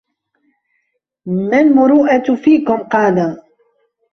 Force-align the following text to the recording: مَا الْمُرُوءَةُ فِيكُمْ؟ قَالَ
مَا 1.25 1.59
الْمُرُوءَةُ 1.61 2.35
فِيكُمْ؟ 2.35 2.77
قَالَ 2.93 3.37